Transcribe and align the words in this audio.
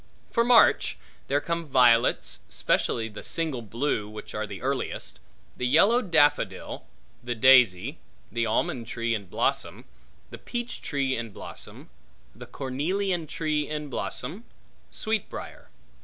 For 0.31 0.43
March, 0.43 0.97
there 1.27 1.39
come 1.39 1.67
violets, 1.67 2.39
specially 2.49 3.07
the 3.07 3.21
single 3.23 3.61
blue, 3.61 4.09
which 4.09 4.33
are 4.33 4.47
the 4.47 4.59
earliest; 4.63 5.19
the 5.55 5.67
yellow 5.67 6.01
daffodil; 6.01 6.87
the 7.23 7.35
daisy; 7.35 7.99
the 8.31 8.47
almond 8.47 8.87
tree 8.87 9.13
in 9.13 9.27
blossom; 9.27 9.85
the 10.31 10.39
peach 10.39 10.81
tree 10.81 11.15
in 11.15 11.29
blossom; 11.29 11.91
the 12.33 12.47
cornelian 12.47 13.27
tree 13.27 13.69
in 13.69 13.89
blossom; 13.91 14.45
sweet 14.89 15.29
briar. 15.29 15.69